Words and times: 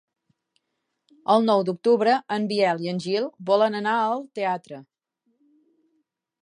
El 1.33 1.45
nou 1.49 1.61
d'octubre 1.67 2.15
en 2.37 2.49
Biel 2.53 2.81
i 2.87 2.91
en 2.95 3.03
Gil 3.05 3.29
volen 3.51 3.81
anar 3.83 3.95
al 4.09 4.27
teatre. 4.41 4.83